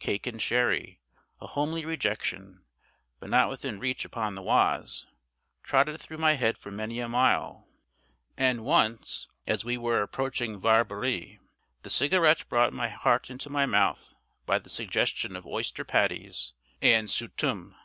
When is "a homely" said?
1.40-1.84